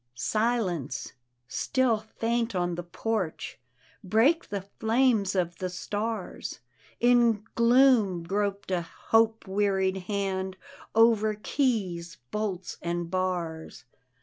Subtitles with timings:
[0.15, 1.13] Silence.
[1.47, 3.59] Still faint on the porch
[4.03, 6.59] Brake the flames of the stars.
[6.99, 10.57] In gloom groped a hope wearied hand
[10.95, 13.85] Over keys, bolts and bars.